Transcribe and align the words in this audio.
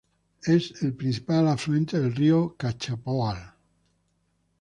Es 0.47 0.81
el 0.81 0.93
principal 0.95 1.47
afluente 1.47 1.99
del 1.99 2.15
río 2.15 2.55
Cachapoal. 2.57 3.53